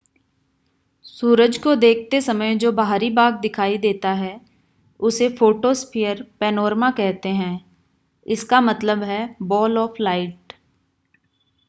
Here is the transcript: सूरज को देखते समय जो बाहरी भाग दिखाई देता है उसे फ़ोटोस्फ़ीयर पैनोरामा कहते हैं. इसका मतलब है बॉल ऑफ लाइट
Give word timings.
सूरज 1.05 1.57
को 1.57 1.73
देखते 1.75 2.21
समय 2.21 2.55
जो 2.55 2.71
बाहरी 2.71 3.09
भाग 3.09 3.33
दिखाई 3.33 3.77
देता 3.77 4.13
है 4.13 4.39
उसे 4.99 5.29
फ़ोटोस्फ़ीयर 5.29 6.25
पैनोरामा 6.39 6.89
कहते 6.91 7.29
हैं. 7.29 7.53
इसका 8.25 8.61
मतलब 8.61 9.03
है 9.03 9.35
बॉल 9.43 9.77
ऑफ 9.77 9.95
लाइट 10.01 10.53